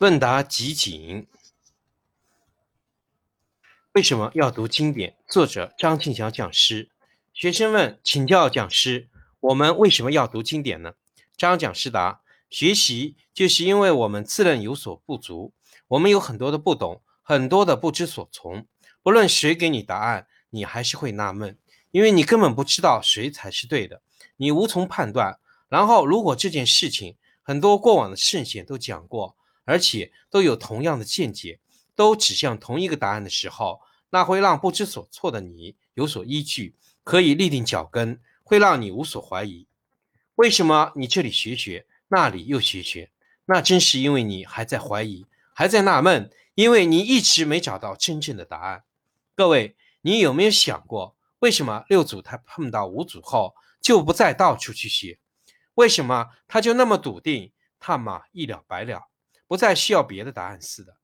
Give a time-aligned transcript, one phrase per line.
[0.00, 1.26] 问答集锦：
[3.92, 5.18] 为什么要读经典？
[5.28, 6.88] 作者张庆祥讲师。
[7.34, 9.10] 学生问：请教讲师，
[9.40, 10.94] 我们为什么要读经典呢？
[11.36, 15.52] 张讲师答：学习就是因为我们自认有所不足，
[15.88, 18.66] 我们有很多的不懂，很多的不知所从。
[19.02, 21.58] 不论谁给你答案，你还是会纳闷，
[21.90, 24.00] 因为你根本不知道谁才是对的，
[24.38, 25.38] 你无从判断。
[25.68, 29.36] 然后，如果这件事情很多过往的圣贤都讲过。
[29.70, 31.60] 而且都有同样的见解，
[31.94, 33.80] 都指向同一个答案的时候，
[34.10, 36.74] 那会让不知所措的你有所依据，
[37.04, 39.68] 可以立定脚跟，会让你无所怀疑。
[40.34, 43.12] 为什么你这里学学，那里又学学？
[43.44, 48.82] 那真是因为你还在怀疑，还在纳闷，因为你一直没找到真正的答案。
[49.36, 55.20] 各位，你有没有想过，为什么六祖他碰到五祖后就不再到处去学？
[55.74, 59.06] 为什么他就那么笃定，他马一了百了？
[59.50, 60.94] 不再需要别的答案似的，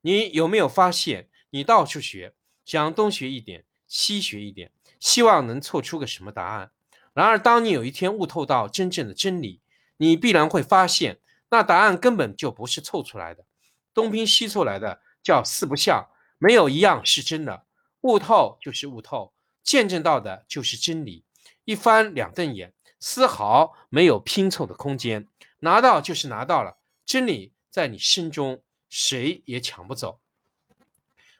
[0.00, 2.32] 你有没有发现，你到处学，
[2.64, 6.70] 想东学一点，西学一点，希望能凑出个什么答案？
[7.12, 9.60] 然而，当你有一天悟透到真正的真理，
[9.98, 11.18] 你必然会发现，
[11.50, 13.44] 那答案根本就不是凑出来的，
[13.92, 17.66] 东拼西凑来的，叫四不像，没有一样是真的。
[18.00, 21.22] 悟透就是悟透，见证到的就是真理，
[21.66, 27.52] 一翻两瞪眼，丝毫没有拼凑的空间，拿到就是拿到了真理。
[27.70, 30.20] 在你心中，谁也抢不走。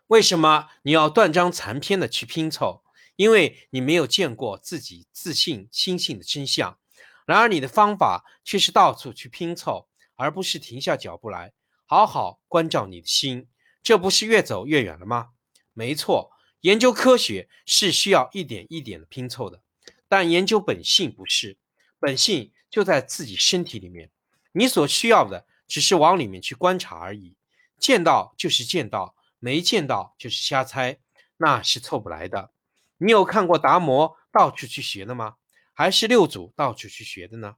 [0.07, 2.85] 为什么你要断章残篇的去拼凑？
[3.17, 6.79] 因为你没有见过自己自信心性的真相。
[7.27, 11.53] 然而，你的方法却是到处去拼凑，而不是停下脚步来
[11.85, 13.49] 好好关照你的心。
[13.83, 15.31] 这不是越走越远了吗？
[15.73, 19.63] 没错，研究科学是需要一点一点的拼凑的，
[20.09, 21.59] 但研究本性不是，
[21.99, 24.11] 本性就在自己身体里面。
[24.53, 25.47] 你所需要的。
[25.71, 27.37] 只是往里面去观察而已，
[27.79, 30.99] 见到就是见到，没见到就是瞎猜，
[31.37, 32.51] 那是凑不来的。
[32.99, 35.37] 你有看过达摩到处去学的吗？
[35.73, 37.55] 还是六祖到处去学的呢？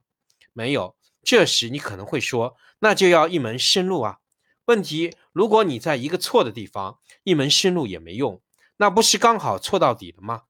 [0.53, 0.95] 没有。
[1.23, 4.19] 这时你可能会说，那就要一门深入啊。
[4.65, 8.39] 问题，如果你在一个错的地方，一门深入也没用，
[8.77, 10.43] 那不是刚好错到底了吗？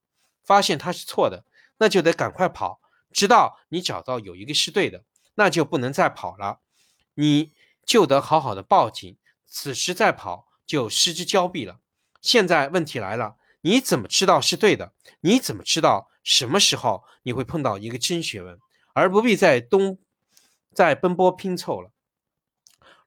[0.43, 1.45] 发现它是错的，
[1.77, 2.81] 那就得赶快跑，
[3.13, 5.05] 直到你找到有一个是对的，
[5.35, 6.59] 那就不能再跑了。
[7.16, 7.53] 你
[7.85, 11.79] 就得好好的报警，此时再跑就失之交臂了。
[12.22, 14.94] 现在问题来了，你怎么知道是对的？
[15.19, 18.57] 你怎么知道什么时候你会碰到一个真学问，
[18.94, 20.00] 而不必在东
[20.74, 21.91] 在奔波拼凑了？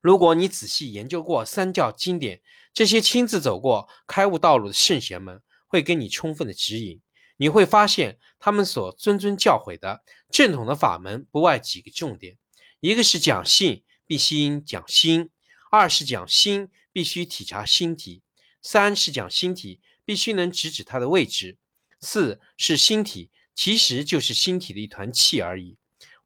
[0.01, 2.41] 如果你仔细研究过三教经典，
[2.73, 7.01] 这些亲自走过开悟道路的圣贤们会给你充分的指引。
[7.39, 12.37] 你会发现，他们所谆谆教诲的正统的法门，不外几个重点：
[12.81, 13.83] 一个是讲信。
[14.07, 15.31] 必须讲心，
[15.71, 18.23] 二是讲心，必须体察心体；
[18.63, 21.57] 三是讲心体，必须能直指它的位置；
[22.01, 25.77] 四是心体，其实就是心体的一团气而已；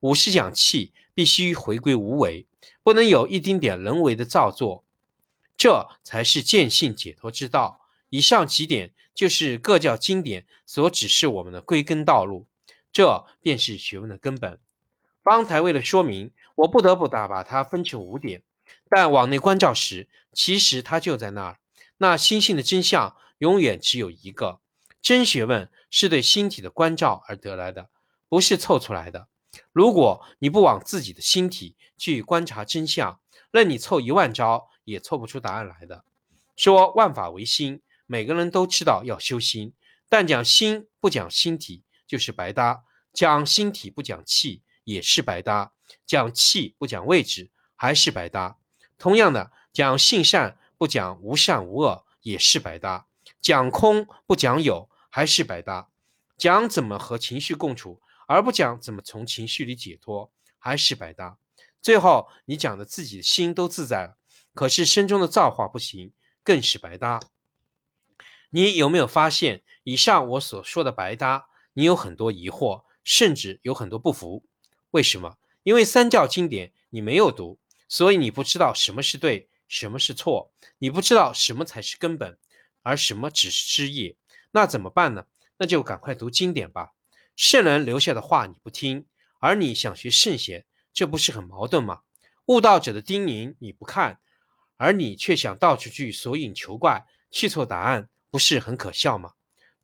[0.01, 2.47] 五是讲气，必须回归无为，
[2.83, 4.85] 不能有一丁点人为的造作，
[5.57, 7.81] 这才是见性解脱之道。
[8.11, 12.47] 以上几点就是各教经典所指示我们的归根道路，
[12.93, 14.59] 这便是学问的根本。
[15.23, 18.43] 方才为了说明，我不得不打把它分成五点。
[18.88, 21.59] 但往内关照时，其实它就在那儿。
[21.98, 24.60] 那心性的真相永远只有一个。
[25.00, 27.88] 真学问是对心体的关照而得来的，
[28.28, 29.28] 不是凑出来的。
[29.72, 33.20] 如果你不往自己的心体去观察真相，
[33.50, 36.04] 任你凑一万招，也凑不出答案来的。
[36.56, 39.72] 说万法唯心，每个人都知道要修心，
[40.09, 42.84] 但讲心不讲心体，就是白搭；
[43.15, 44.62] 讲心体不讲气。
[44.84, 45.72] 也是白搭，
[46.06, 48.59] 讲气不讲位置，还是白搭。
[48.99, 53.06] 同样的，讲性善不讲无善无恶，也是白搭。
[53.41, 55.89] 讲空不讲有，还是白搭。
[56.37, 61.39] 讲怎么和情绪共处，而不讲怎么从情绪里解脱，还是白搭。
[61.83, 64.17] 最后，你讲的自己的心都自在了，
[64.55, 66.12] 可是身中的造化不行，
[66.43, 67.20] 更是白搭。
[68.50, 74.44] 你有没有发现，以上我所说的白搭，你有很多疑惑，甚至有很多不服？
[74.91, 75.37] 为什么？
[75.62, 77.59] 因为三教经典你没有读，
[77.89, 82.39] 所以你不知道什么是对，什么是错，你不知道什么才是根本，
[82.83, 84.17] 而什么只是枝叶。
[84.53, 85.27] 那怎么办呢？
[85.59, 86.93] 那就赶快读经典吧。
[87.37, 89.07] 圣人留下的话你不听，
[89.39, 92.01] 而你想学圣贤，这不是很矛盾吗？
[92.47, 94.19] 悟道者的叮咛你不看，
[94.77, 99.35] 而你却想到处去索引求怪，去错答案，不是很可笑吗？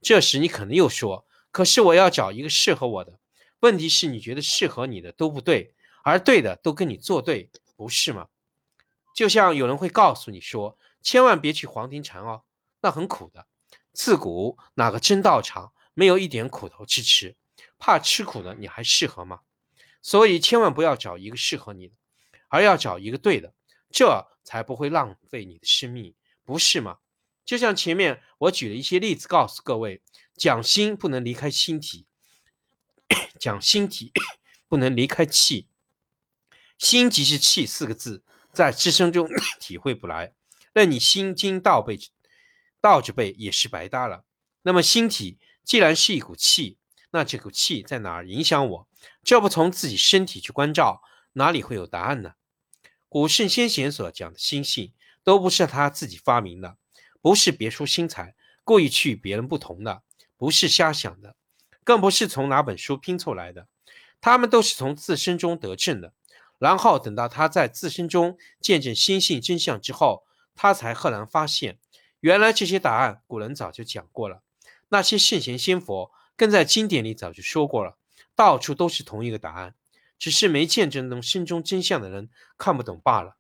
[0.01, 3.19] 这时你可能又说：“可是我要找一个适合我的。”
[3.61, 8.29] 问题是你觉得适合你的都不对，而对的都跟你作对，不是吗？
[9.15, 12.43] 就像有人会告诉你说，千万别去黄庭禅哦，
[12.81, 13.47] 那很苦的。
[13.93, 17.35] 自古哪个真道场没有一点苦头吃吃？
[17.79, 19.41] 怕吃苦的你还适合吗？
[20.03, 21.95] 所以千万不要找一个适合你的，
[22.49, 23.55] 而要找一个对的，
[23.91, 26.15] 这才不会浪费你的生命，
[26.45, 26.99] 不是吗？
[27.45, 30.03] 就像前面我举了一些例子，告诉各位，
[30.37, 32.07] 讲心不能离开心体，
[33.39, 34.13] 讲心体
[34.69, 35.69] 不能离开气，
[36.79, 38.23] 心即是气四个字。
[38.53, 39.29] 在自身中
[39.61, 40.33] 体会不来，
[40.73, 41.99] 那你心经倒背，
[42.81, 44.25] 倒着背也是白搭了。
[44.63, 46.79] 那么心体既然是一股气，
[47.11, 48.89] 那这股气在哪儿影响我？
[49.23, 51.03] 这不从自己身体去关照，
[51.35, 52.33] 哪里会有答案呢？
[53.11, 56.79] 古圣先贤所讲的心性，都不是他自己发明的，
[57.21, 60.03] 不是别出心裁，故意去与别人不同的，
[60.39, 61.37] 不是瞎想的，
[61.87, 63.69] 更不是从哪本书拼凑来的，
[64.21, 66.13] 他们都是从自身中得证的。
[66.59, 70.25] 然后等到他在自身中见证心性真相之后，
[70.57, 71.79] 他才赫然发现，
[72.19, 74.43] 原来这些答案古人早就讲过了，
[74.89, 77.97] 那些圣贤仙佛更在经典里早就说过了，
[78.35, 79.77] 到处都是同一个答案，
[80.19, 82.29] 只是没见证到心中真相的人
[82.59, 83.37] 看不懂罢了。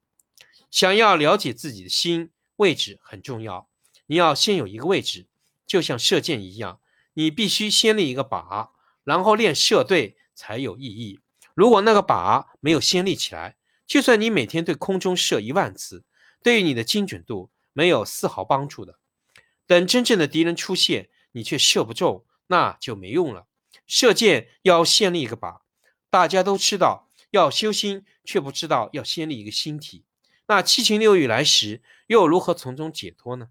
[0.71, 3.69] 想要了解自己的心位置很重要，
[4.07, 5.27] 你要先有一个位置，
[5.67, 6.79] 就像射箭一样，
[7.17, 8.71] 你必须先立一个靶，
[9.03, 11.21] 然后练射对才有意义。
[11.55, 16.05] 如果那个靶没有先立起来，就算你每天对空中射一万次，
[16.43, 18.99] 对于你的精准度没有丝毫帮助的。
[19.67, 23.47] 等真正的敌人出现，你却射不中，那就没用了。
[23.87, 25.61] 射箭要先立一个靶，
[26.11, 30.05] 大家都知道要修心，却不知道要先立一个心体。
[30.49, 33.49] 那七情六欲来时，又如何从中解脱呢？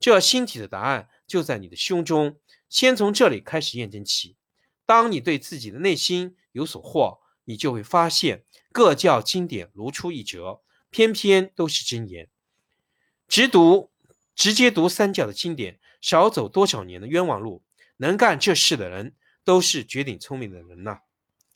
[0.00, 2.36] 这心体的答案就在你的胸中，
[2.68, 4.36] 先从这里开始验证起。
[4.84, 12.28] 当你对自己的内心有所获，你就会发现各教经典如出一辙，偏偏都是真言。
[13.26, 13.90] 直读、
[14.34, 17.64] 直接读三教的经典，少走多少年的冤枉路。
[17.96, 20.98] 能干这事的人，都是绝顶聪明的人呐。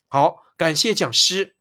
[0.07, 1.56] 好，感谢讲师。